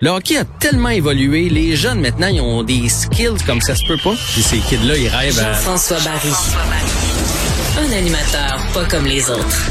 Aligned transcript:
Le 0.00 0.10
hockey 0.10 0.36
a 0.36 0.44
tellement 0.44 0.90
évolué, 0.90 1.48
les 1.48 1.74
jeunes 1.74 2.00
maintenant, 2.00 2.28
ils 2.28 2.40
ont 2.40 2.62
des 2.62 2.88
skills 2.88 3.42
comme 3.44 3.60
ça 3.60 3.74
se 3.74 3.84
peut 3.84 3.98
pas. 4.04 4.14
Puis 4.32 4.42
ces 4.42 4.58
kids-là, 4.58 4.96
ils 4.96 5.08
rêvent 5.08 5.40
à... 5.40 5.54
Jean-François 5.54 5.98
Barry. 6.04 6.30
Un 7.80 7.98
animateur 7.98 8.60
pas 8.72 8.84
comme 8.84 9.06
les 9.06 9.28
autres. 9.28 9.70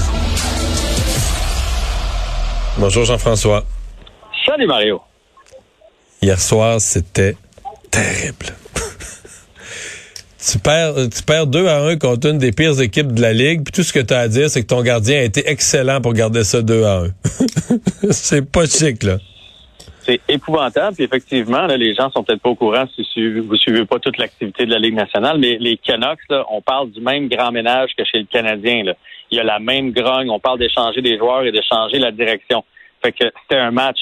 Bonjour 2.78 3.06
Jean-François. 3.06 3.64
Salut 4.46 4.68
Mario. 4.68 5.00
Hier 6.22 6.42
soir, 6.42 6.82
c'était 6.82 7.38
terrible. 7.90 8.48
tu 10.46 10.60
perds, 10.60 10.96
tu 11.10 11.24
perds 11.24 11.48
2 11.48 11.68
à 11.70 11.84
1 11.84 12.00
contre 12.00 12.28
une 12.28 12.38
des 12.38 12.52
pires 12.52 12.82
équipes 12.82 13.14
de 13.14 13.22
la 13.22 13.32
Ligue, 13.32 13.64
puis 13.64 13.72
tout 13.72 13.84
ce 13.84 13.94
que 13.94 14.02
tu 14.02 14.14
as 14.14 14.20
à 14.20 14.28
dire, 14.28 14.50
c'est 14.50 14.62
que 14.62 14.68
ton 14.68 14.82
gardien 14.82 15.20
a 15.20 15.24
été 15.24 15.50
excellent 15.50 16.02
pour 16.02 16.12
garder 16.12 16.44
ça 16.44 16.62
2 16.62 16.84
à 16.84 16.98
1. 16.98 18.12
c'est 18.12 18.42
pas 18.42 18.66
chic, 18.66 19.04
là 19.04 19.20
c'est 20.08 20.22
épouvantable. 20.30 20.96
Puis 20.96 21.04
effectivement, 21.04 21.68
là, 21.68 21.76
les 21.78 21.94
gens 21.94 22.10
sont 22.12 22.24
peut-être 22.24 22.42
pas 22.42 22.50
au 22.50 22.56
courant 22.56 22.86
si 22.96 23.40
vous 23.40 23.56
suivez 23.58 23.86
pas 23.86 24.00
toute 24.00 24.18
l'activité 24.18 24.66
de 24.66 24.72
la 24.72 24.80
Ligue 24.80 24.96
nationale, 24.96 25.38
mais 25.38 25.58
les 25.60 25.78
Canucks, 25.78 26.20
là, 26.30 26.46
on 26.50 26.62
parle 26.62 26.92
du 26.92 27.02
même 27.02 27.28
grand 27.28 27.52
ménage 27.52 27.92
que 27.98 28.04
chez 28.06 28.20
le 28.20 28.26
Canadien. 28.26 28.84
Là. 28.84 28.94
Il 29.32 29.38
y 29.38 29.42
a 29.42 29.44
la 29.44 29.60
même 29.60 29.92
grogne. 29.92 30.30
On 30.30 30.40
parle 30.40 30.60
d'échanger 30.60 31.02
des 31.02 31.18
joueurs 31.18 31.44
et 31.44 31.52
de 31.52 31.62
changer 31.62 32.00
la 32.00 32.12
direction. 32.12 32.64
Fait 33.04 33.12
que 33.12 33.26
c'était 33.42 33.60
un 33.60 33.72
match 33.72 34.00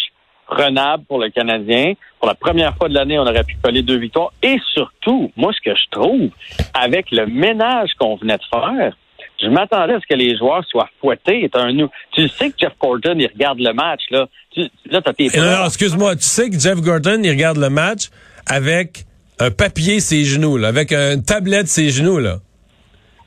renable 0.48 1.04
pour 1.06 1.20
le 1.20 1.30
Canadien. 1.30 1.94
Pour 2.20 2.28
la 2.28 2.36
première 2.36 2.76
fois 2.76 2.88
de 2.88 2.94
l'année, 2.94 3.18
on 3.18 3.24
aurait 3.24 3.44
pu 3.44 3.58
coller 3.64 3.82
deux 3.82 3.98
victoires. 3.98 4.32
Et 4.44 4.58
surtout, 4.74 5.32
moi, 5.36 5.52
ce 5.54 5.62
que 5.62 5.76
je 5.76 5.90
trouve, 5.90 6.30
avec 6.76 7.10
le 7.12 7.26
ménage 7.26 7.94
qu'on 8.00 8.16
venait 8.16 8.38
de 8.38 8.44
faire, 8.44 8.96
je 9.42 9.48
m'attendais 9.48 9.94
à 9.94 10.00
ce 10.00 10.06
que 10.08 10.18
les 10.18 10.38
joueurs 10.38 10.64
soient 10.66 10.90
fouettés. 11.02 11.50
Un, 11.54 11.72
tu 12.12 12.28
sais 12.30 12.50
que 12.50 12.56
Jeff 12.60 12.74
Gordon, 12.80 13.16
il 13.18 13.28
regarde 13.28 13.60
le 13.60 13.74
match, 13.74 14.02
là. 14.12 14.28
Tu, 14.52 14.62
là, 14.90 15.02
t'as 15.02 15.14
tes 15.14 15.30
Non, 15.38 15.66
excuse-moi. 15.66 16.16
Tu 16.16 16.24
sais 16.24 16.50
que 16.50 16.60
Jeff 16.60 16.80
Gordon, 16.82 17.20
il 17.24 17.30
regarde 17.30 17.58
le 17.58 17.70
match 17.70 18.10
avec 18.46 19.06
un 19.40 19.52
papier 19.52 20.00
ses 20.00 20.24
genoux, 20.24 20.58
là, 20.58 20.70
avec 20.70 20.94
une 20.94 21.24
tablette 21.24 21.68
ses 21.68 21.90
genoux, 21.90 22.20
là. 22.20 22.40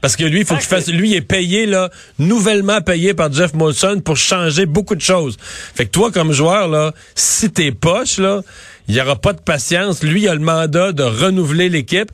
Parce 0.00 0.14
que 0.14 0.24
lui, 0.24 0.40
il 0.40 0.46
faut 0.46 0.54
qu'il 0.54 0.64
fasse. 0.64 0.88
Lui, 0.88 1.10
il 1.10 1.16
est 1.16 1.20
payé, 1.20 1.66
là, 1.66 1.90
nouvellement 2.18 2.80
payé 2.80 3.14
par 3.14 3.32
Jeff 3.32 3.52
Molson 3.54 4.00
pour 4.04 4.16
changer 4.16 4.64
beaucoup 4.64 4.94
de 4.94 5.00
choses. 5.00 5.36
Fait 5.40 5.86
que 5.86 5.90
toi, 5.90 6.12
comme 6.12 6.32
joueur, 6.32 6.68
là, 6.68 6.92
si 7.16 7.50
t'es 7.50 7.72
poche, 7.72 8.18
là, 8.18 8.42
il 8.86 8.94
y 8.94 9.00
aura 9.00 9.16
pas 9.16 9.32
de 9.32 9.40
patience. 9.40 10.02
Lui, 10.04 10.22
il 10.22 10.28
a 10.28 10.34
le 10.34 10.40
mandat 10.40 10.92
de 10.92 11.02
renouveler 11.02 11.68
l'équipe. 11.68 12.10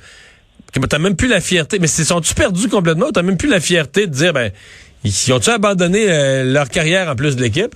T'as 0.88 0.98
même 0.98 1.16
plus 1.16 1.28
la 1.28 1.40
fierté. 1.40 1.78
Mais 1.78 1.86
sont-tu 1.86 2.34
perdus 2.34 2.68
complètement? 2.68 3.06
T'as 3.12 3.22
même 3.22 3.36
plus 3.36 3.48
la 3.48 3.60
fierté 3.60 4.06
de 4.06 4.12
dire, 4.12 4.32
ben, 4.32 4.50
ils 5.04 5.32
ont-tu 5.32 5.50
abandonné 5.50 6.10
euh, 6.10 6.44
leur 6.44 6.68
carrière 6.68 7.08
en 7.08 7.14
plus 7.14 7.36
de 7.36 7.42
l'équipe? 7.42 7.74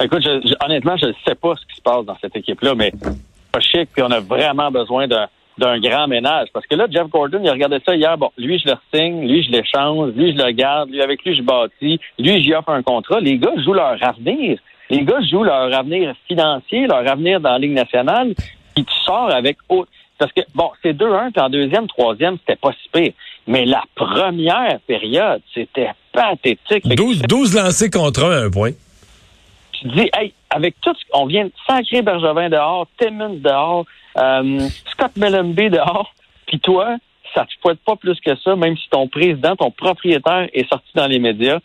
Écoute, 0.00 0.26
honnêtement, 0.64 0.96
je 0.96 1.06
ne 1.06 1.12
sais 1.26 1.34
pas 1.34 1.54
ce 1.54 1.66
qui 1.66 1.76
se 1.76 1.82
passe 1.82 2.04
dans 2.04 2.16
cette 2.20 2.36
équipe-là, 2.36 2.74
mais 2.74 2.92
pas 3.52 3.60
chic, 3.60 3.88
puis 3.92 4.02
on 4.02 4.10
a 4.10 4.20
vraiment 4.20 4.70
besoin 4.70 5.06
d'un 5.06 5.78
grand 5.78 6.08
ménage. 6.08 6.48
Parce 6.52 6.66
que 6.66 6.74
là, 6.74 6.86
Jeff 6.90 7.08
Gordon, 7.08 7.40
il 7.42 7.48
a 7.48 7.52
regardé 7.52 7.78
ça 7.86 7.94
hier. 7.94 8.18
Bon, 8.18 8.30
lui, 8.36 8.58
je 8.58 8.70
le 8.70 8.76
signe, 8.92 9.28
lui, 9.28 9.44
je 9.44 9.50
l'échange, 9.50 10.12
lui, 10.14 10.36
je 10.36 10.42
le 10.42 10.50
garde, 10.52 10.90
lui, 10.90 11.00
avec 11.00 11.24
lui, 11.24 11.36
je 11.36 11.42
bâtis, 11.42 12.00
lui, 12.18 12.42
j'y 12.42 12.54
offre 12.54 12.70
un 12.70 12.82
contrat. 12.82 13.20
Les 13.20 13.38
gars 13.38 13.52
jouent 13.64 13.74
leur 13.74 13.96
avenir. 14.02 14.58
Les 14.90 15.04
gars 15.04 15.20
jouent 15.30 15.44
leur 15.44 15.72
avenir 15.72 16.14
financier, 16.26 16.86
leur 16.86 17.08
avenir 17.08 17.40
dans 17.40 17.52
la 17.52 17.58
Ligue 17.58 17.72
nationale. 17.72 18.34
Puis 18.74 18.84
tu 18.84 18.94
sors 19.04 19.30
avec 19.30 19.58
parce 20.22 20.32
que, 20.34 20.42
bon, 20.54 20.70
c'est 20.84 20.92
2-1, 20.92 21.32
puis 21.32 21.42
en 21.42 21.48
deuxième, 21.48 21.88
troisième, 21.88 22.36
c'était 22.38 22.54
pas 22.54 22.70
si 22.80 22.88
pire. 22.92 23.12
Mais 23.48 23.64
la 23.64 23.82
première 23.96 24.78
période, 24.86 25.42
c'était 25.52 25.90
pathétique. 26.12 26.86
12, 26.86 27.22
12 27.22 27.56
lancés 27.56 27.90
contre 27.90 28.22
un, 28.26 28.46
un 28.46 28.48
point. 28.50 28.70
Tu 29.72 29.88
dis, 29.88 30.08
hey, 30.16 30.32
avec 30.48 30.76
tout 30.80 30.94
ce 30.94 31.10
qu'on 31.10 31.26
vient 31.26 31.46
de 31.46 31.52
sacrer 31.66 32.02
Bergevin 32.02 32.50
dehors, 32.50 32.86
Timmons 33.00 33.34
dehors, 33.34 33.84
euh, 34.16 34.60
Scott 34.92 35.10
Mellenby 35.16 35.70
dehors, 35.70 36.14
puis 36.46 36.60
toi, 36.60 36.98
ça 37.34 37.44
te 37.44 37.50
fouette 37.60 37.80
pas 37.84 37.96
plus 37.96 38.20
que 38.20 38.36
ça, 38.36 38.54
même 38.54 38.76
si 38.76 38.88
ton 38.90 39.08
président, 39.08 39.56
ton 39.56 39.72
propriétaire 39.72 40.46
est 40.52 40.68
sorti 40.68 40.90
dans 40.94 41.08
les 41.08 41.18
médias 41.18 41.58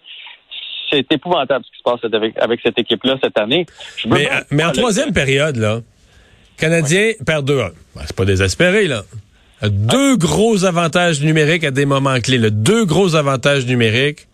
c'est 0.90 1.12
épouvantable 1.12 1.66
ce 1.66 1.72
qui 1.72 1.78
se 1.80 1.84
passe 1.84 2.34
avec, 2.42 2.62
cette 2.64 2.80
équipe-là 2.80 3.18
cette 3.22 3.38
année. 3.38 3.66
Mais, 4.06 4.30
mais 4.52 4.64
en 4.64 4.72
troisième 4.72 5.12
période, 5.12 5.58
là, 5.58 5.82
Canadien 6.58 7.12
perd 7.26 7.50
2-1. 7.50 7.72
Ben, 7.96 8.02
c'est 8.06 8.16
pas 8.16 8.26
désespéré, 8.26 8.88
là. 8.88 9.04
Deux 9.64 10.18
gros 10.18 10.66
avantages 10.66 11.22
numériques 11.22 11.64
à 11.64 11.72
des 11.72 11.86
moments 11.86 12.20
clés. 12.20 12.38
Là. 12.38 12.50
Deux 12.50 12.86
gros 12.86 13.16
avantages 13.16 13.66
numériques. 13.66 14.28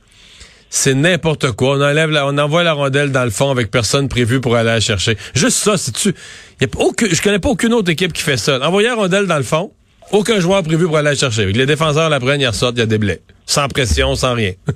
C'est 0.69 0.95
n'importe 0.95 1.51
quoi. 1.51 1.78
On 1.78 1.81
enlève 1.81 2.09
la, 2.09 2.25
on 2.25 2.38
envoie 2.38 2.63
la 2.63 2.73
rondelle 2.73 3.11
dans 3.11 3.23
le 3.23 3.29
fond 3.29 3.51
avec 3.51 3.69
personne 3.69 4.09
prévu 4.09 4.41
pour 4.41 4.56
aller 4.56 4.69
la 4.69 4.79
chercher. 4.79 5.17
Juste 5.35 5.57
ça, 5.57 5.78
c'est 5.78 5.91
tu. 5.91 6.16
Y 6.59 6.66
a 6.66 6.67
je 7.11 7.22
connais 7.22 7.39
pas 7.39 7.50
aucune 7.50 7.73
autre 7.73 7.91
équipe 7.91 8.11
qui 8.11 8.23
fait 8.23 8.38
ça. 8.38 8.59
Envoyer 8.67 8.88
la 8.88 8.95
rondelle 8.95 9.28
dans 9.28 9.38
le 9.38 9.44
fond, 9.44 9.72
aucun 10.11 10.40
joueur 10.40 10.63
prévu 10.63 10.88
pour 10.88 10.97
aller 10.97 11.11
la 11.11 11.16
chercher. 11.16 11.45
Les 11.45 11.66
défenseurs 11.66 12.09
la 12.09 12.19
prennent, 12.19 12.41
ils 12.41 12.47
ressortent, 12.47 12.75
il 12.75 12.79
y 12.79 12.84
a 12.84 12.88
des 12.88 12.97
blés. 12.97 13.19
Sans 13.45 13.67
pression, 13.67 14.16
sans 14.16 14.34
rien. 14.34 14.53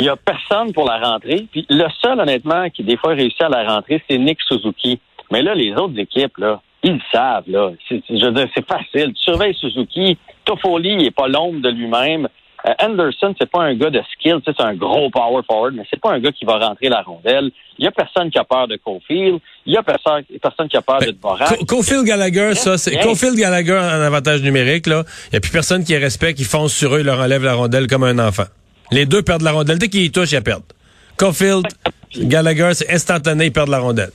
Il 0.00 0.06
y 0.06 0.08
a 0.08 0.14
personne 0.14 0.72
pour 0.72 0.84
la 0.88 0.98
rentrée. 0.98 1.48
Puis 1.50 1.66
le 1.68 1.86
seul, 2.00 2.20
honnêtement, 2.20 2.70
qui 2.70 2.84
des 2.84 2.96
fois 2.96 3.14
réussit 3.14 3.42
à 3.42 3.48
la 3.48 3.64
rentrée, 3.64 4.00
c'est 4.08 4.16
Nick 4.16 4.38
Suzuki. 4.46 5.00
Mais 5.30 5.42
là, 5.42 5.54
les 5.54 5.72
autres 5.72 5.98
équipes, 5.98 6.36
là, 6.38 6.60
ils 6.82 6.94
le 6.94 7.00
savent, 7.12 7.44
là. 7.48 7.70
Je 7.90 8.24
veux 8.24 8.32
dire, 8.32 8.48
c'est 8.54 8.66
facile. 8.66 9.12
Tu 9.14 9.22
surveilles 9.22 9.54
Suzuki. 9.54 10.16
Toffoli 10.44 10.96
n'est 10.96 11.10
pas 11.10 11.28
l'ombre 11.28 11.60
de 11.60 11.70
lui-même. 11.70 12.28
Euh, 12.66 12.72
Anderson, 12.80 13.34
c'est 13.40 13.50
pas 13.50 13.62
un 13.62 13.74
gars 13.74 13.90
de 13.90 14.00
skill, 14.12 14.38
c'est 14.44 14.60
un 14.60 14.74
gros 14.74 15.10
power 15.10 15.42
forward, 15.46 15.74
mais 15.76 15.84
c'est 15.88 16.00
pas 16.00 16.12
un 16.12 16.18
gars 16.18 16.32
qui 16.32 16.44
va 16.44 16.58
rentrer 16.58 16.88
la 16.88 17.02
rondelle. 17.02 17.52
Il 17.78 17.84
y 17.84 17.88
a 17.88 17.92
personne 17.92 18.30
qui 18.30 18.38
a 18.38 18.44
peur 18.44 18.66
de 18.66 18.76
Cofield. 18.76 19.38
Il 19.64 19.74
y 19.74 19.76
a 19.76 19.82
personne, 19.82 20.24
personne 20.42 20.68
qui 20.68 20.76
a 20.76 20.82
peur 20.82 20.98
de 20.98 21.12
Dvorak. 21.12 21.64
Cofield 21.66 22.04
Gallagher, 22.04 22.54
ça, 22.54 22.76
c'est 22.76 22.98
Cofield 22.98 23.36
Gallagher 23.36 23.78
en 23.78 24.00
avantage 24.02 24.42
numérique, 24.42 24.88
là. 24.88 25.04
Il 25.26 25.34
n'y 25.34 25.36
a 25.36 25.40
plus 25.40 25.52
personne 25.52 25.84
qui 25.84 25.92
les 25.92 25.98
respecte, 25.98 26.38
qui 26.38 26.44
fonce 26.44 26.74
sur 26.74 26.96
eux, 26.96 27.00
ils 27.00 27.06
leur 27.06 27.20
enlève 27.20 27.44
la 27.44 27.54
rondelle 27.54 27.86
comme 27.86 28.02
un 28.02 28.18
enfant. 28.18 28.46
Les 28.90 29.06
deux 29.06 29.22
perdent 29.22 29.42
la 29.42 29.52
rondelle. 29.52 29.78
Dès 29.78 29.88
qu'ils 29.88 30.02
y 30.02 30.10
touchent, 30.10 30.32
ils 30.32 30.42
perdent. 30.42 30.64
Cofield, 31.16 31.64
Gallagher, 32.16 32.70
c'est 32.74 32.90
instantané, 32.90 33.46
ils 33.46 33.52
perdent 33.52 33.68
la 33.68 33.78
rondelle. 33.78 34.10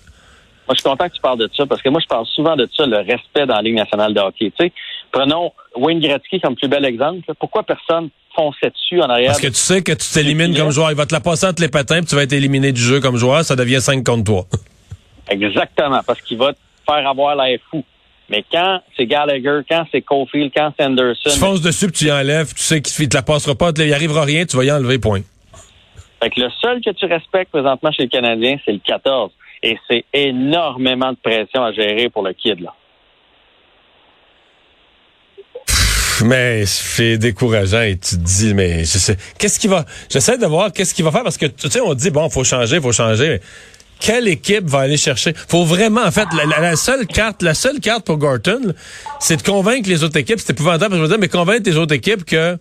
Moi, 0.68 0.76
je 0.76 0.80
suis 0.80 0.90
content 0.90 1.10
que 1.10 1.14
tu 1.14 1.22
parles 1.22 1.40
de 1.40 1.50
ça 1.56 1.66
parce 1.66 1.82
que 1.82 1.90
moi, 1.90 2.00
je 2.02 2.08
parle 2.08 2.26
souvent 2.28 2.56
de 2.56 2.68
ça, 2.76 2.86
le 2.86 2.98
respect 2.98 3.46
dans 3.46 3.56
la 3.56 3.62
Ligue 3.62 3.76
nationale 3.76 4.14
de 4.14 4.20
hockey. 4.20 4.52
Tu 4.58 4.66
sais, 4.66 4.74
prenons 5.12 5.52
Wayne 5.76 6.00
Gretzky 6.00 6.40
comme 6.40 6.56
plus 6.56 6.70
bel 6.70 6.86
exemple. 6.86 7.22
Pourquoi 7.40 7.64
personne 7.64 8.10
fonçait 8.36 8.70
dessus 8.70 9.02
en 9.02 9.10
arrière? 9.10 9.32
Parce 9.32 9.42
que 9.42 9.48
tu 9.48 9.56
sais 9.56 9.82
que 9.82 9.92
tu 9.92 10.10
t'élimines 10.14 10.56
comme 10.56 10.72
joueur. 10.72 10.92
Il 10.92 10.98
va 10.98 11.06
te 11.06 11.14
la 11.14 11.20
passer 11.20 11.48
entre 11.48 11.62
les 11.62 11.68
patins 11.70 12.00
puis 12.00 12.06
tu 12.06 12.16
vas 12.16 12.24
être 12.24 12.34
éliminé 12.34 12.72
du 12.72 12.82
jeu 12.82 13.02
comme 13.02 13.18
joueur. 13.18 13.44
Ça 13.44 13.56
devient 13.56 13.82
5 13.82 14.06
contre 14.06 14.24
3. 14.24 14.46
Exactement, 15.30 16.02
parce 16.06 16.22
qu'il 16.22 16.38
va 16.38 16.54
te 16.54 16.60
faire 16.86 17.08
avoir 17.08 17.36
l'air 17.36 17.60
fou. 17.70 17.84
Mais 18.30 18.44
quand 18.50 18.82
c'est 18.96 19.06
Gallagher, 19.06 19.60
quand 19.70 19.86
c'est 19.92 20.02
Cofield, 20.02 20.52
quand 20.56 20.74
c'est 20.78 20.86
Anderson... 20.86 21.30
Tu 21.30 21.38
fonces 21.38 21.62
dessus 21.62 21.88
puis 21.88 21.96
tu 21.96 22.06
y 22.06 22.12
enlèves. 22.12 22.54
Tu 22.54 22.62
sais 22.62 22.82
qu'il 22.82 23.10
te 23.10 23.16
la 23.16 23.22
passera 23.22 23.54
pas. 23.54 23.72
Il 23.78 23.94
arrivera 23.94 24.24
rien. 24.24 24.46
Tu 24.46 24.56
vas 24.56 24.64
y 24.64 24.72
enlever, 24.72 24.98
point. 24.98 25.22
Fait 26.22 26.30
que 26.30 26.40
le 26.40 26.50
seul 26.62 26.80
que 26.82 26.92
tu 26.92 27.06
respectes 27.06 27.52
présentement 27.52 27.92
chez 27.92 28.04
le 28.04 28.10
Canadien, 28.10 28.56
c'est 28.66 28.72
le 28.72 28.80
14. 28.80 29.32
Et 29.64 29.78
c'est 29.90 30.04
énormément 30.14 31.12
de 31.14 31.18
pression 31.24 31.64
à 31.64 31.72
gérer 31.72 32.10
pour 32.10 32.24
le 32.24 32.34
kid, 32.34 32.60
là. 32.60 32.74
Mais 36.26 36.66
c'est 36.66 37.18
décourageant 37.18 37.82
et 37.82 37.98
tu 37.98 38.18
te 38.18 38.22
dis, 38.22 38.54
mais 38.54 38.80
je 38.80 38.98
sais, 38.98 39.18
qu'est-ce 39.40 39.60
qu'il 39.60 39.70
va, 39.70 39.84
j'essaie 40.10 40.38
de 40.38 40.46
voir 40.46 40.72
qu'est-ce 40.72 40.94
qu'il 40.94 41.04
va 41.04 41.12
faire 41.12 41.24
parce 41.24 41.38
que, 41.38 41.48
tu 41.48 41.70
sais, 41.70 41.82
on 41.82 41.94
dit, 41.96 42.12
bon, 42.12 42.30
faut 42.30 42.44
changer, 42.44 42.80
faut 42.80 42.92
changer. 42.92 43.40
quelle 44.00 44.28
équipe 44.28 44.66
va 44.66 44.80
aller 44.80 44.98
chercher? 44.98 45.34
Faut 45.34 45.66
vraiment, 45.66 46.04
en 46.04 46.12
fait, 46.12 46.28
la, 46.34 46.76
seule 46.76 47.08
carte, 47.08 47.42
la 47.42 47.54
seule 47.54 47.80
carte 47.80 48.06
pour 48.06 48.18
Gorton, 48.18 48.74
c'est 49.20 49.38
de 49.38 49.42
convaincre 49.42 49.90
les 49.90 50.04
autres 50.04 50.18
équipes, 50.18 50.40
c'est 50.40 50.52
épouvantable, 50.52 50.96
je 50.96 51.02
veux 51.02 51.08
dire, 51.08 51.20
mais 51.20 51.30
convaincre 51.30 51.64
les 51.66 51.78
autres 51.78 51.96
équipes 51.96 52.26
que 52.26 52.58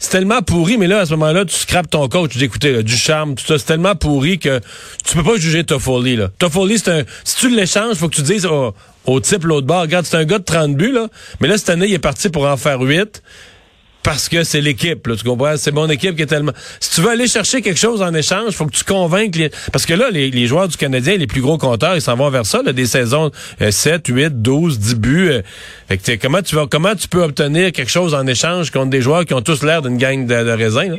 c'est 0.00 0.10
tellement 0.10 0.40
pourri, 0.40 0.78
mais 0.78 0.86
là, 0.86 1.00
à 1.00 1.06
ce 1.06 1.10
moment-là, 1.12 1.44
tu 1.44 1.54
scrapes 1.54 1.90
ton 1.90 2.08
coach. 2.08 2.32
Tu 2.32 2.38
dis, 2.38 2.44
écoutez, 2.46 2.82
du 2.82 2.96
charme, 2.96 3.34
tout 3.34 3.44
ça, 3.46 3.58
c'est 3.58 3.66
tellement 3.66 3.94
pourri 3.94 4.38
que 4.38 4.60
tu 5.04 5.14
peux 5.14 5.22
pas 5.22 5.36
juger 5.36 5.62
Toffoli, 5.62 6.16
là. 6.16 6.30
Toffoli, 6.38 6.78
c'est 6.78 6.90
un, 6.90 7.02
si 7.22 7.36
tu 7.36 7.50
l'échanges, 7.50 7.96
faut 7.96 8.08
que 8.08 8.16
tu 8.16 8.22
dises 8.22 8.46
au 8.46 9.20
type 9.20 9.44
l'autre 9.44 9.66
bord, 9.66 9.82
regarde, 9.82 10.06
c'est 10.06 10.16
un 10.16 10.24
gars 10.24 10.38
de 10.38 10.44
30 10.44 10.74
buts, 10.74 10.92
là. 10.92 11.08
Mais 11.40 11.48
là, 11.48 11.58
cette 11.58 11.68
année, 11.68 11.86
il 11.86 11.92
est 11.92 11.98
parti 11.98 12.30
pour 12.30 12.46
en 12.46 12.56
faire 12.56 12.80
8 12.80 13.22
parce 14.02 14.28
que 14.28 14.44
c'est 14.44 14.60
l'équipe, 14.60 15.06
là, 15.06 15.16
tu 15.16 15.24
comprends? 15.24 15.56
C'est 15.56 15.72
mon 15.72 15.88
équipe 15.88 16.16
qui 16.16 16.22
est 16.22 16.26
tellement... 16.26 16.52
Si 16.80 16.94
tu 16.94 17.00
veux 17.02 17.10
aller 17.10 17.26
chercher 17.26 17.60
quelque 17.60 17.78
chose 17.78 18.00
en 18.02 18.14
échange, 18.14 18.54
faut 18.54 18.66
que 18.66 18.76
tu 18.76 18.84
convainques 18.84 19.36
les... 19.36 19.50
Parce 19.72 19.84
que 19.84 19.94
là, 19.94 20.10
les, 20.10 20.46
joueurs 20.46 20.68
du 20.68 20.76
Canadien, 20.76 21.16
les 21.16 21.26
plus 21.26 21.42
gros 21.42 21.58
compteurs, 21.58 21.94
ils 21.94 22.00
s'en 22.00 22.16
vont 22.16 22.30
vers 22.30 22.46
ça, 22.46 22.62
là, 22.62 22.72
des 22.72 22.86
saisons 22.86 23.30
7, 23.58 24.06
8, 24.06 24.42
12, 24.42 24.78
10 24.78 24.94
buts. 24.96 25.28
Euh. 25.30 25.42
Fait 25.88 25.98
que, 25.98 26.20
comment 26.20 26.40
tu 26.40 26.54
vas, 26.54 26.66
comment 26.66 26.94
tu 26.94 27.08
peux 27.08 27.22
obtenir 27.22 27.72
quelque 27.72 27.90
chose 27.90 28.14
en 28.14 28.26
échange 28.26 28.70
contre 28.70 28.90
des 28.90 29.02
joueurs 29.02 29.24
qui 29.26 29.34
ont 29.34 29.42
tous 29.42 29.62
l'air 29.62 29.82
d'une 29.82 29.98
gang 29.98 30.26
de, 30.26 30.44
de 30.44 30.50
raisins, 30.50 30.96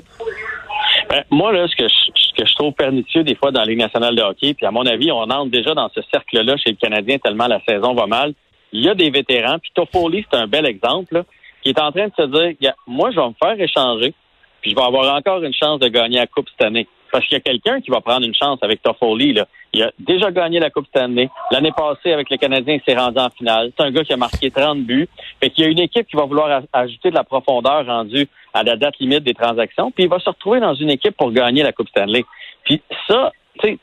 ben, 1.09 1.23
moi, 1.29 1.51
là, 1.51 1.67
ce 1.67 1.75
que, 1.75 1.87
je, 1.89 2.21
ce 2.21 2.41
que 2.41 2.47
je 2.47 2.55
trouve 2.55 2.73
pernicieux 2.73 3.23
des 3.23 3.35
fois 3.35 3.51
dans 3.51 3.61
la 3.61 3.65
Ligue 3.65 3.79
nationale 3.79 4.15
de 4.15 4.21
hockey, 4.21 4.53
puis 4.53 4.65
à 4.65 4.71
mon 4.71 4.85
avis, 4.85 5.11
on 5.11 5.23
entre 5.23 5.51
déjà 5.51 5.73
dans 5.73 5.89
ce 5.93 6.01
cercle-là 6.11 6.55
chez 6.57 6.69
le 6.69 6.77
Canadien 6.77 7.17
tellement 7.17 7.47
la 7.47 7.59
saison 7.67 7.93
va 7.93 8.05
mal. 8.05 8.33
Il 8.71 8.83
y 8.83 8.89
a 8.89 8.95
des 8.95 9.09
vétérans, 9.09 9.59
puis 9.59 9.71
Toffoli, 9.75 10.25
c'est 10.31 10.37
un 10.37 10.47
bel 10.47 10.65
exemple, 10.65 11.15
là 11.15 11.23
qui 11.61 11.69
est 11.69 11.79
en 11.79 11.91
train 11.91 12.07
de 12.07 12.13
se 12.17 12.23
dire, 12.23 12.73
moi, 12.87 13.11
je 13.11 13.19
vais 13.19 13.27
me 13.27 13.33
faire 13.41 13.59
échanger, 13.59 14.13
puis 14.61 14.71
je 14.71 14.75
vais 14.75 14.81
avoir 14.81 15.15
encore 15.15 15.43
une 15.43 15.53
chance 15.53 15.79
de 15.79 15.87
gagner 15.87 16.17
la 16.17 16.27
Coupe 16.27 16.47
cette 16.49 16.65
année. 16.65 16.87
Parce 17.11 17.25
qu'il 17.25 17.37
y 17.37 17.41
a 17.41 17.41
quelqu'un 17.41 17.81
qui 17.81 17.91
va 17.91 17.99
prendre 17.99 18.25
une 18.25 18.33
chance 18.33 18.59
avec 18.61 18.81
Toffoli. 18.81 19.33
Là. 19.33 19.45
Il 19.73 19.83
a 19.83 19.91
déjà 19.99 20.31
gagné 20.31 20.59
la 20.59 20.69
Coupe 20.69 20.87
Stanley. 20.87 21.29
L'année 21.51 21.73
passée, 21.75 22.13
avec 22.13 22.29
le 22.29 22.37
Canadien, 22.37 22.75
il 22.75 22.81
s'est 22.85 22.97
rendu 22.97 23.19
en 23.19 23.29
finale. 23.29 23.71
C'est 23.77 23.83
un 23.83 23.91
gars 23.91 24.03
qui 24.03 24.13
a 24.13 24.17
marqué 24.17 24.49
30 24.49 24.83
buts. 24.83 25.09
Fait 25.41 25.49
qu'il 25.49 25.65
y 25.65 25.67
a 25.67 25.69
une 25.69 25.79
équipe 25.79 26.07
qui 26.07 26.15
va 26.15 26.23
vouloir 26.23 26.61
ajouter 26.71 27.09
de 27.09 27.15
la 27.15 27.25
profondeur 27.25 27.85
rendue 27.85 28.27
à 28.53 28.63
la 28.63 28.77
date 28.77 28.97
limite 28.99 29.23
des 29.23 29.33
transactions. 29.33 29.91
Puis 29.91 30.05
il 30.05 30.09
va 30.09 30.19
se 30.19 30.29
retrouver 30.29 30.61
dans 30.61 30.73
une 30.73 30.89
équipe 30.89 31.17
pour 31.17 31.31
gagner 31.31 31.63
la 31.63 31.73
Coupe 31.73 31.89
Stanley. 31.89 32.23
Puis 32.63 32.81
ça, 33.09 33.31
tu 33.59 33.67
sais... 33.67 33.79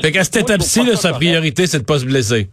Fait 0.00 0.10
qu'à 0.10 0.24
cette 0.24 0.36
étape-ci, 0.36 0.80
sa 0.96 1.12
priorité, 1.12 1.66
c'est 1.66 1.80
de 1.80 1.84
pas 1.84 1.98
se 1.98 2.06
blesser. 2.06 2.48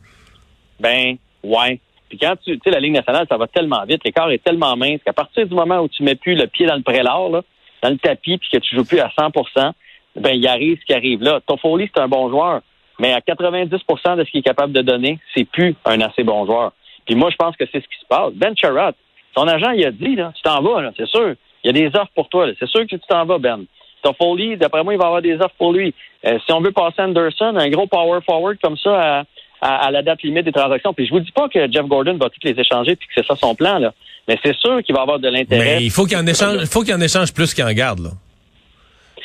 Ben, 0.80 1.16
ouais. 1.44 1.80
Puis 2.12 2.19
quand 2.19 2.36
tu, 2.44 2.60
sais, 2.62 2.72
la 2.72 2.81
Ligue 2.81 2.92
nationale, 2.92 3.25
ça 3.30 3.38
va 3.38 3.48
tellement 3.48 3.86
vite, 3.88 4.04
l'écart 4.04 4.30
est 4.31 4.44
tellement 4.44 4.75
mince 4.75 5.00
qu'à 5.06 5.13
partir 5.13 5.48
du 5.48 5.56
moment 5.56 5.80
où 5.80 5.88
tu 5.88 6.04
mets 6.04 6.16
plus 6.16 6.36
le 6.36 6.48
pied 6.48 6.66
dans 6.66 6.75
le 6.75 6.81
prélat, 6.81 7.18
là, 7.31 7.42
dans 7.81 7.90
le 7.90 7.98
tapis, 7.98 8.38
puis 8.38 8.50
que 8.52 8.58
tu 8.58 8.75
joues 8.75 8.84
plus 8.84 9.00
à 9.00 9.08
100% 9.08 9.72
ben 10.18 10.34
il 10.34 10.46
arrive 10.46 10.78
ce 10.81 10.86
qui 10.86 10.94
arrive 10.94 11.24
là. 11.24 11.40
Toffoli, 11.46 11.90
c'est 11.94 12.02
un 12.02 12.10
bon 12.10 12.30
joueur, 12.30 12.62
mais 13.00 13.13
à 13.13 13.19
90% 13.19 14.18
de 14.18 14.25
ce 14.25 14.30
qu'il 14.30 14.42
est 14.42 14.44
capable 14.44 14.74
de 14.74 14.81
donner, 14.81 15.19
c'est 15.34 15.46
plus 15.46 15.74
un 15.86 16.02
assez 16.02 16.24
bon 16.24 16.46
joueur. 16.46 16.74
Puis 17.06 17.16
moi, 17.16 17.30
je 17.30 17.38
pense 17.38 17.56
que 17.56 17.63
c'est 17.72 17.80
ce 17.80 17.88
qui 17.88 18.00
se 18.00 18.06
passe. 18.10 18.34
Ben 18.34 18.54
Sherrod, 18.58 18.94
son 19.34 19.48
agent, 19.48 19.72
il 19.72 19.86
a 19.86 19.92
dit, 19.92 20.18
là, 20.18 20.34
tu 20.36 20.42
t'en 20.42 20.62
vas, 20.62 20.92
c'est 20.98 21.08
sûr. 21.08 21.36
Il 21.63 21.68
y 21.68 21.69
a 21.69 21.90
des 21.90 21.96
offres 21.98 22.12
pour 22.13 22.28
toi. 22.28 22.48
C'est 22.60 22.68
sûr 22.68 22.81
que 22.81 22.96
tu 22.96 23.08
t'en 23.08 23.25
vas, 23.25 23.38
Ben. 23.38 23.66
Toffoli, 24.04 24.58
d'après 24.58 24.84
moi, 24.84 24.94
il 24.94 25.00
va 25.00 25.06
avoir 25.06 25.22
des 25.22 25.36
offres 25.36 25.56
pour 25.58 25.74
lui. 25.74 25.94
Euh, 26.25 26.40
si 26.46 26.52
on 26.52 26.60
veut 26.60 26.72
passer 26.72 27.02
Anderson, 27.02 27.56
un 27.56 27.69
gros 27.69 27.88
power 27.88 28.19
forward 28.25 28.58
comme 28.62 28.78
ça 28.78 29.19
à, 29.19 29.24
la 29.62 30.02
date 30.02 30.24
limite 30.24 30.46
des 30.46 30.52
transactions. 30.52 30.94
Puis 30.94 31.08
je 31.08 31.12
vous 31.12 31.19
dis 31.19 31.31
pas 31.31 31.48
que 31.50 31.72
Jeff 31.72 31.86
Gordon 31.86 32.18
va 32.18 32.30
toutes 32.30 32.44
les 32.44 32.60
échanger 32.60 32.96
puis 32.96 33.08
que 33.08 33.13
c'est 33.16 33.25
ça 33.25 33.36
son 33.36 33.56
plan, 33.56 33.80
là. 33.80 33.94
Mais 34.28 34.38
c'est 34.44 34.56
sûr 34.56 34.81
qu'il 34.84 34.96
va 34.96 35.02
avoir 35.02 35.19
de 35.19 35.28
l'intérêt. 35.28 35.78
Mais 35.78 35.84
il 35.84 35.92
faut 35.92 36.06
qu'il 36.06 36.18
en 36.18 36.25
échange, 36.25 36.66
faut 36.66 36.84
qu'il 36.84 36.94
en 36.94 37.02
échange 37.02 37.34
plus 37.34 37.54
qu'il 37.54 37.63
en 37.63 37.72
garde, 37.72 38.00
là. 38.00 38.10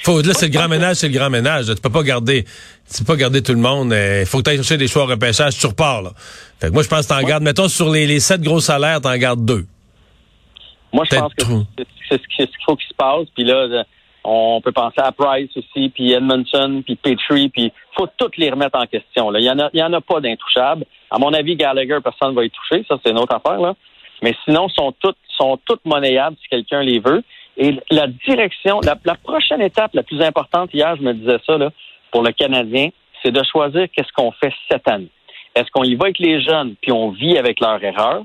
Faut, 0.03 0.21
là, 0.21 0.35
c'est 0.35 0.49
le 0.49 0.53
grand 0.53 0.69
ménage, 0.69 0.97
c'est 0.97 1.09
le 1.09 1.15
grand 1.15 1.31
ménage. 1.31 1.67
Tu 1.67 1.81
peux 1.81 1.91
pas 1.91 2.03
garder, 2.03 2.44
tu 2.44 2.99
peux 2.99 3.15
pas 3.15 3.17
garder 3.17 3.43
tout 3.43 3.53
le 3.53 3.59
monde. 3.59 3.94
Il 3.94 4.27
faut 4.27 4.38
que 4.38 4.44
tu 4.44 4.50
ailles 4.50 4.56
chercher 4.56 4.77
des 4.77 4.88
choix 4.88 5.05
au 5.05 5.06
repêchage, 5.06 5.56
tu 5.56 5.67
repars, 5.67 6.03
là. 6.03 6.11
Fait 6.61 6.69
que 6.69 6.73
moi, 6.73 6.83
je 6.83 6.88
pense 6.88 7.06
que 7.06 7.15
t'en 7.15 7.23
gardes, 7.23 7.43
mettons, 7.43 7.69
sur 7.69 7.91
les, 7.91 8.06
les 8.06 8.21
sept 8.21 8.43
gros 8.43 8.61
salaires, 8.61 9.00
t'en 9.00 9.17
gardes 9.17 9.44
deux. 9.44 9.65
Moi, 10.93 11.05
je 11.11 11.17
pense 11.17 11.35
que 11.35 11.44
c'est 12.09 12.21
ce 12.23 12.37
qu'il 12.37 12.65
faut 12.65 12.77
qu'il 12.77 12.88
se 12.88 12.94
passe. 12.94 13.27
Puis 13.35 13.44
là, 13.44 13.85
on 14.28 14.61
peut 14.61 14.73
penser 14.73 14.99
à 14.99 15.12
Price 15.12 15.50
aussi, 15.56 15.88
puis 15.90 16.12
Edmondson, 16.12 16.82
puis 16.84 16.96
Petrie, 16.96 17.49
puis 17.49 17.73
faut 17.96 18.08
toutes 18.17 18.37
les 18.37 18.50
remettre 18.50 18.76
en 18.76 18.87
question. 18.87 19.32
Il 19.34 19.44
y 19.44 19.50
en 19.50 19.58
a, 19.61 19.70
il 19.73 19.78
y 19.78 19.82
en 19.82 19.93
a 19.93 20.00
pas 20.00 20.20
d'intouchables. 20.20 20.84
À 21.12 21.19
mon 21.19 21.32
avis, 21.32 21.55
Gallagher, 21.55 21.99
personne 22.02 22.31
ne 22.31 22.34
va 22.34 22.44
y 22.44 22.50
toucher. 22.50 22.84
Ça, 22.88 22.96
c'est 23.05 23.12
une 23.12 23.19
autre 23.19 23.37
affaire. 23.37 23.61
Là. 23.61 23.75
Mais 24.23 24.34
sinon, 24.44 24.69
sont 24.69 24.93
toutes, 24.99 25.17
sont 25.28 25.58
toutes 25.64 25.84
monnayables 25.84 26.37
si 26.43 26.49
quelqu'un 26.49 26.82
les 26.82 26.99
veut. 26.99 27.23
Et 27.56 27.76
la 27.90 28.08
direction, 28.08 28.81
la, 28.82 29.14
prochaine 29.14 29.62
étape 29.62 29.94
la 29.94 30.02
plus 30.02 30.20
importante, 30.20 30.70
hier, 30.75 30.96
je 30.96 31.02
me 31.02 31.14
disais 31.14 31.38
ça, 31.46 31.56
là, 31.56 31.70
pour 32.11 32.23
le 32.23 32.32
Canadien, 32.32 32.88
c'est 33.23 33.31
de 33.31 33.43
choisir 33.44 33.87
qu'est-ce 33.93 34.12
qu'on 34.12 34.32
fait 34.32 34.52
cette 34.69 34.88
année. 34.88 35.08
Est-ce 35.55 35.70
qu'on 35.70 35.84
y 35.84 35.94
va 35.94 36.06
avec 36.06 36.19
les 36.19 36.43
jeunes, 36.43 36.75
puis 36.82 36.90
on 36.90 37.11
vit 37.11 37.38
avec 37.38 37.61
leurs 37.61 37.82
erreurs? 37.82 38.25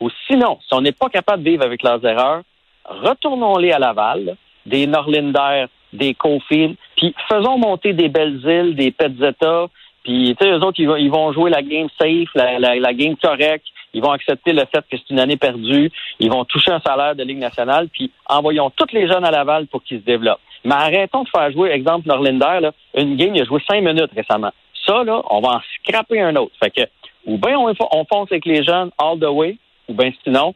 Ou 0.00 0.08
sinon, 0.26 0.58
si 0.66 0.74
on 0.74 0.80
n'est 0.80 0.92
pas 0.92 1.10
capable 1.10 1.42
de 1.44 1.50
vivre 1.50 1.64
avec 1.64 1.82
leurs 1.82 2.04
erreurs, 2.04 2.42
retournons-les 2.86 3.70
à 3.70 3.78
Laval, 3.78 4.36
des 4.66 4.86
Norlinder, 4.86 5.66
des 5.92 6.14
Cofield, 6.14 6.76
puis 6.96 7.14
faisons 7.28 7.58
monter 7.58 7.92
des 7.92 8.08
belles 8.08 8.40
îles, 8.44 8.74
des 8.74 8.90
Petzetta, 8.90 9.66
puis 10.04 10.34
tu 10.38 10.44
sais, 10.44 10.52
eux 10.52 10.64
autres, 10.64 10.80
ils 10.80 11.10
vont, 11.10 11.32
jouer 11.32 11.50
la 11.50 11.62
game 11.62 11.88
safe, 11.98 12.28
la, 12.34 12.58
la 12.58 12.92
game 12.94 13.16
correcte, 13.16 13.66
ils 13.94 14.02
vont 14.02 14.10
accepter 14.10 14.52
le 14.52 14.64
fait 14.72 14.84
que 14.90 14.96
c'est 14.96 15.10
une 15.10 15.20
année 15.20 15.36
perdue. 15.36 15.90
Ils 16.18 16.30
vont 16.30 16.44
toucher 16.44 16.70
un 16.70 16.80
salaire 16.80 17.14
de 17.14 17.22
Ligue 17.22 17.38
nationale, 17.38 17.88
puis 17.88 18.10
envoyons 18.26 18.70
tous 18.70 18.92
les 18.92 19.06
jeunes 19.06 19.24
à 19.24 19.30
Laval 19.30 19.66
pour 19.66 19.82
qu'ils 19.82 20.00
se 20.00 20.04
développent. 20.04 20.40
Mais 20.64 20.74
arrêtons 20.74 21.24
de 21.24 21.28
faire 21.28 21.50
jouer, 21.50 21.70
exemple, 21.70 22.08
Norlinder, 22.08 22.60
là, 22.60 22.72
une 22.96 23.16
game, 23.16 23.34
a 23.34 23.44
joué 23.44 23.60
cinq 23.68 23.82
minutes 23.82 24.10
récemment. 24.14 24.52
Ça, 24.86 25.04
là, 25.04 25.22
on 25.30 25.40
va 25.40 25.56
en 25.56 25.60
scraper 25.80 26.20
un 26.20 26.34
autre. 26.36 26.52
Fait 26.62 26.70
que, 26.70 26.82
ou 27.26 27.36
bien 27.36 27.58
on, 27.58 27.72
on 27.92 28.04
fonce 28.04 28.30
avec 28.32 28.46
les 28.46 28.64
jeunes 28.64 28.90
all 28.98 29.18
the 29.18 29.24
way, 29.24 29.58
ou 29.88 29.94
bien 29.94 30.10
sinon, 30.24 30.54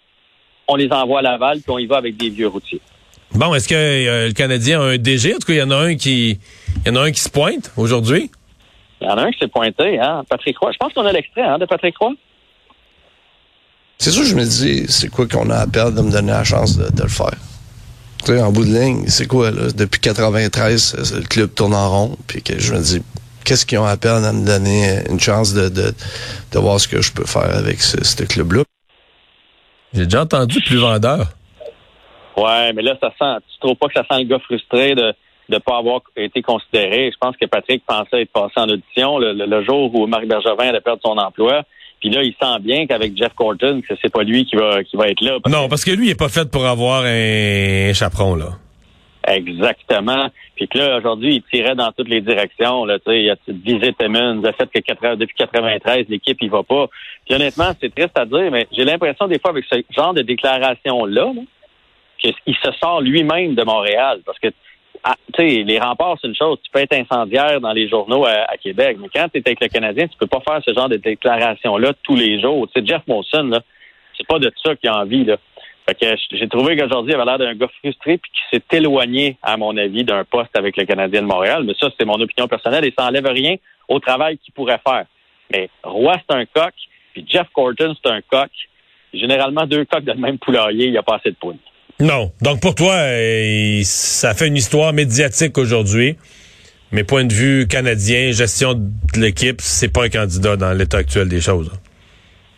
on 0.68 0.76
les 0.76 0.90
envoie 0.90 1.20
à 1.20 1.22
Laval, 1.22 1.58
puis 1.60 1.70
on 1.70 1.78
y 1.78 1.86
va 1.86 1.98
avec 1.98 2.16
des 2.16 2.30
vieux 2.30 2.48
routiers. 2.48 2.80
Bon, 3.32 3.54
est-ce 3.54 3.68
que 3.68 3.74
euh, 3.74 4.28
le 4.28 4.32
Canadien 4.32 4.80
a 4.80 4.84
un 4.84 4.98
DG? 4.98 5.34
En 5.34 5.38
tout 5.38 5.46
cas, 5.46 5.52
il 5.52 5.58
y 5.58 5.62
en 5.62 5.70
a 5.70 5.76
un 5.76 5.94
qui, 5.96 6.38
il 6.84 6.88
y 6.88 6.90
en 6.90 6.96
a 6.96 7.04
un 7.04 7.10
qui 7.10 7.20
se 7.20 7.28
pointe 7.28 7.72
aujourd'hui? 7.76 8.30
Il 9.00 9.06
y 9.06 9.10
en 9.10 9.18
a 9.18 9.22
un 9.22 9.30
qui 9.30 9.38
s'est 9.38 9.48
pointé, 9.48 9.98
hein, 10.00 10.24
Patrick 10.28 10.56
Roy. 10.58 10.72
Je 10.72 10.78
pense 10.78 10.92
qu'on 10.92 11.04
a 11.04 11.12
l'extrait, 11.12 11.42
hein, 11.42 11.58
de 11.58 11.66
Patrick 11.66 11.96
Roy. 11.98 12.14
C'est 13.98 14.10
sûr, 14.10 14.24
je 14.24 14.34
me 14.34 14.44
dis, 14.44 14.86
c'est 14.88 15.08
quoi 15.08 15.26
qu'on 15.26 15.50
a 15.50 15.56
à 15.56 15.66
perdre 15.66 15.96
de 15.96 16.02
me 16.02 16.10
donner 16.10 16.32
la 16.32 16.44
chance 16.44 16.76
de, 16.76 17.02
le 17.02 17.08
faire? 17.08 17.30
Tu 18.24 18.32
sais, 18.32 18.40
en 18.40 18.52
bout 18.52 18.64
de 18.64 18.78
ligne, 18.78 19.04
c'est 19.08 19.26
quoi, 19.26 19.50
là? 19.50 19.70
Depuis 19.74 20.00
93, 20.00 21.14
le 21.20 21.26
club 21.26 21.54
tourne 21.54 21.74
en 21.74 21.90
rond, 21.90 22.16
puis 22.26 22.42
que 22.42 22.58
je 22.58 22.74
me 22.74 22.80
dis, 22.80 23.02
qu'est-ce 23.44 23.64
qu'ils 23.64 23.78
ont 23.78 23.86
à 23.86 23.96
perdre 23.96 24.26
à 24.26 24.32
me 24.32 24.44
donner 24.44 25.02
une 25.08 25.20
chance 25.20 25.54
de, 25.54 25.68
de, 25.68 25.94
de 26.52 26.58
voir 26.58 26.80
ce 26.80 26.88
que 26.88 27.00
je 27.00 27.12
peux 27.12 27.24
faire 27.24 27.54
avec 27.56 27.80
ce, 27.80 28.22
club-là? 28.24 28.64
J'ai 29.94 30.04
déjà 30.04 30.22
entendu 30.22 30.60
plus 30.60 30.76
vendeur. 30.76 31.28
Ouais, 32.36 32.72
mais 32.72 32.82
là, 32.82 32.96
ça 33.00 33.12
sent, 33.18 33.44
tu 33.52 33.58
trouves 33.60 33.76
pas 33.76 33.88
que 33.88 33.94
ça 33.94 34.04
sent 34.10 34.22
le 34.22 34.28
gars 34.28 34.38
frustré 34.38 34.94
de 34.94 35.14
ne 35.48 35.58
pas 35.58 35.78
avoir 35.78 36.02
été 36.16 36.42
considéré? 36.42 37.10
Je 37.12 37.16
pense 37.18 37.36
que 37.36 37.46
Patrick 37.46 37.84
pensait 37.86 38.22
être 38.22 38.32
passé 38.32 38.54
en 38.56 38.68
audition 38.68 39.18
le, 39.18 39.32
le 39.32 39.64
jour 39.64 39.94
où 39.94 40.06
Marc 40.06 40.26
Bergevin 40.26 40.68
allait 40.68 40.80
perdre 40.80 41.02
son 41.04 41.16
emploi. 41.16 41.62
Puis 42.00 42.10
là, 42.10 42.22
il 42.22 42.34
sent 42.40 42.60
bien 42.60 42.86
qu'avec 42.86 43.16
Jeff 43.16 43.32
Corton, 43.34 43.80
que 43.80 43.94
c'est 44.02 44.12
pas 44.12 44.22
lui 44.22 44.44
qui 44.44 44.56
va 44.56 44.84
qui 44.84 44.96
va 44.96 45.08
être 45.08 45.20
là. 45.22 45.38
non, 45.48 45.68
parce 45.68 45.84
que 45.84 45.90
lui, 45.90 46.08
il 46.08 46.10
est 46.10 46.18
pas 46.18 46.28
fait 46.28 46.50
pour 46.50 46.66
avoir 46.66 47.04
un 47.04 47.92
chaperon, 47.94 48.34
là. 48.34 48.50
Exactement. 49.26 50.28
Puis 50.54 50.68
que 50.68 50.78
là, 50.78 50.98
aujourd'hui, 50.98 51.36
il 51.36 51.42
tirait 51.42 51.74
dans 51.74 51.90
toutes 51.90 52.08
les 52.08 52.20
directions. 52.20 52.84
Là, 52.84 52.98
tu 52.98 53.10
sais, 53.10 53.22
il 53.22 53.30
a 53.30 53.36
visé 53.48 53.92
Timmons, 53.98 54.44
a 54.44 54.52
fait 54.52 54.68
que 54.70 55.14
depuis 55.16 55.34
93, 55.36 56.06
l'équipe, 56.08 56.38
il 56.40 56.50
va 56.50 56.62
pas. 56.62 56.86
Puis 57.24 57.34
honnêtement, 57.34 57.72
c'est 57.80 57.92
triste 57.92 58.16
à 58.16 58.24
dire, 58.24 58.50
mais 58.52 58.68
j'ai 58.70 58.84
l'impression 58.84 59.26
des 59.26 59.40
fois 59.40 59.50
avec 59.50 59.64
ce 59.68 59.82
genre 59.90 60.14
de 60.14 60.22
déclaration-là, 60.22 61.32
là, 61.34 61.42
qu'il 62.32 62.56
se 62.56 62.70
sort 62.82 63.00
lui-même 63.00 63.54
de 63.54 63.64
Montréal. 63.64 64.20
Parce 64.24 64.38
que 64.38 64.48
ah, 65.08 65.14
tu 65.32 65.42
sais, 65.42 65.62
les 65.62 65.78
remparts, 65.78 66.16
c'est 66.20 66.26
une 66.26 66.34
chose. 66.34 66.58
Tu 66.64 66.70
peux 66.70 66.80
être 66.80 66.94
incendiaire 66.94 67.60
dans 67.60 67.72
les 67.72 67.88
journaux 67.88 68.26
à, 68.26 68.56
Québec, 68.60 68.96
mais 69.00 69.08
quand 69.14 69.28
tu 69.28 69.38
es 69.38 69.42
avec 69.46 69.60
le 69.60 69.68
Canadien, 69.68 70.08
tu 70.08 70.16
peux 70.18 70.26
pas 70.26 70.40
faire 70.40 70.60
ce 70.64 70.74
genre 70.74 70.88
de 70.88 70.96
déclaration-là 70.96 71.92
tous 72.02 72.16
les 72.16 72.40
jours. 72.40 72.66
Tu 72.68 72.80
sais, 72.80 72.86
Jeff 72.86 73.02
Molson, 73.06 73.44
là, 73.44 73.60
c'est 74.16 74.26
pas 74.26 74.38
de 74.38 74.50
ça 74.64 74.74
qu'il 74.74 74.90
a 74.90 74.98
envie, 74.98 75.24
là. 75.24 75.36
Fait 75.88 75.94
que 75.94 76.16
j'ai 76.32 76.48
trouvé 76.48 76.76
qu'aujourd'hui, 76.76 77.12
il 77.12 77.14
avait 77.14 77.24
l'air 77.24 77.38
d'un 77.38 77.54
gars 77.54 77.68
frustré 77.78 78.18
puis 78.18 78.32
qui 78.32 78.40
s'est 78.50 78.76
éloigné, 78.76 79.36
à 79.42 79.56
mon 79.56 79.76
avis, 79.76 80.02
d'un 80.02 80.24
poste 80.24 80.56
avec 80.56 80.76
le 80.76 80.84
Canadien 80.84 81.22
de 81.22 81.26
Montréal. 81.28 81.62
Mais 81.64 81.74
ça, 81.80 81.88
c'est 81.96 82.04
mon 82.04 82.20
opinion 82.20 82.48
personnelle 82.48 82.84
et 82.84 82.92
ça 82.98 83.06
enlève 83.06 83.26
rien 83.26 83.54
au 83.88 84.00
travail 84.00 84.38
qu'il 84.38 84.52
pourrait 84.52 84.80
faire. 84.84 85.04
Mais 85.52 85.70
Roy, 85.84 86.14
c'est 86.28 86.34
un 86.34 86.44
coq, 86.46 86.74
puis 87.12 87.24
Jeff 87.28 87.46
Corton, 87.54 87.94
c'est 88.02 88.10
un 88.10 88.20
coq. 88.22 88.50
Généralement, 89.14 89.66
deux 89.66 89.84
coqs 89.84 90.02
de 90.02 90.14
même 90.14 90.38
poulailler, 90.38 90.86
il 90.86 90.90
n'y 90.90 90.98
a 90.98 91.04
pas 91.04 91.16
assez 91.16 91.30
de 91.30 91.36
poules. 91.36 91.58
Non. 92.00 92.32
Donc 92.42 92.60
pour 92.60 92.74
toi, 92.74 92.94
euh, 92.94 93.80
ça 93.84 94.34
fait 94.34 94.48
une 94.48 94.56
histoire 94.56 94.92
médiatique 94.92 95.56
aujourd'hui. 95.58 96.16
Mais 96.92 97.04
point 97.04 97.24
de 97.24 97.32
vue 97.32 97.66
canadien, 97.66 98.30
gestion 98.32 98.74
de 98.74 99.20
l'équipe, 99.20 99.60
c'est 99.60 99.92
pas 99.92 100.04
un 100.04 100.08
candidat 100.08 100.56
dans 100.56 100.72
l'état 100.72 100.98
actuel 100.98 101.28
des 101.28 101.40
choses. 101.40 101.70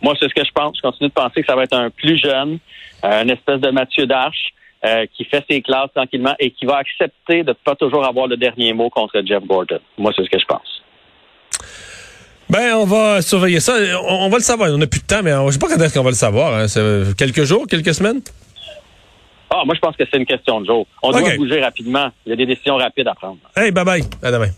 Moi, 0.03 0.15
c'est 0.21 0.29
ce 0.29 0.35
que 0.35 0.45
je 0.45 0.53
pense. 0.53 0.77
Je 0.77 0.83
continue 0.83 1.09
de 1.09 1.15
penser 1.15 1.41
que 1.41 1.47
ça 1.47 1.57
va 1.57 1.65
être 1.65 1.77
un 1.77 1.91
plus 1.91 2.19
jeune, 2.19 2.59
euh, 3.05 3.23
une 3.23 3.31
espèce 3.31 3.61
de 3.61 3.71
Mathieu 3.71 4.07
Darche, 4.07 4.53
euh, 4.85 5.07
qui 5.17 5.25
fait 5.25 5.45
ses 5.51 5.63
classes 5.63 5.91
tranquillement 5.95 6.35
et 6.39 6.51
qui 6.51 6.67
va 6.67 6.77
accepter 6.77 7.43
de 7.43 7.53
pas 7.53 7.75
toujours 7.75 8.05
avoir 8.05 8.27
le 8.27 8.37
dernier 8.37 8.73
mot 8.75 8.91
contre 8.91 9.23
Jeff 9.25 9.43
Gordon. 9.45 9.81
Moi, 9.97 10.13
c'est 10.15 10.25
ce 10.25 10.31
que 10.31 10.39
je 10.39 10.47
pense. 10.47 10.83
Ben, 12.51 12.75
on 12.77 12.85
va 12.85 13.21
surveiller 13.23 13.61
ça. 13.61 13.75
On, 14.09 14.29
va 14.29 14.37
le 14.37 14.43
savoir. 14.43 14.71
On 14.73 14.79
n'a 14.79 14.87
plus 14.87 15.01
de 15.01 15.07
temps, 15.07 15.23
mais 15.23 15.33
je 15.33 15.53
sais 15.53 15.59
pas 15.59 15.69
quand 15.69 15.83
est-ce 15.83 15.95
qu'on 15.95 16.05
va 16.05 16.11
le 16.11 16.17
savoir. 16.17 16.55
Hein. 16.55 16.67
Quelques 17.17 17.45
jours, 17.45 17.67
quelques 17.67 17.95
semaines? 17.95 18.21
Ah, 19.51 19.63
moi, 19.65 19.75
je 19.75 19.81
pense 19.81 19.97
que 19.97 20.05
c'est 20.11 20.19
une 20.19 20.27
question 20.27 20.61
de 20.61 20.67
jour. 20.67 20.87
On 21.03 21.11
doit 21.11 21.37
bouger 21.37 21.61
rapidement. 21.61 22.11
Il 22.27 22.31
y 22.31 22.33
a 22.33 22.37
des 22.37 22.47
décisions 22.47 22.77
rapides 22.77 23.09
à 23.09 23.15
prendre. 23.15 23.39
Hey, 23.57 23.71
bye 23.71 23.85
bye. 23.85 24.03
À 24.23 24.31
demain. 24.31 24.49